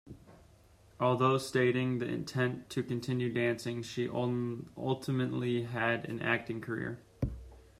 Although 0.99 1.37
stating 1.37 1.99
the 1.99 2.07
intention 2.07 2.65
to 2.69 2.81
continue 2.81 3.31
dancing, 3.31 3.83
she 3.83 4.09
ultimately 4.09 5.61
had 5.61 6.05
an 6.05 6.19
acting 6.23 6.59
career. 6.59 7.03